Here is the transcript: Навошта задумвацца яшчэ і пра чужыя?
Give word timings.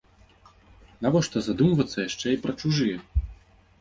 Навошта 1.05 1.37
задумвацца 1.47 2.01
яшчэ 2.09 2.27
і 2.37 2.41
пра 2.47 2.59
чужыя? 2.63 2.97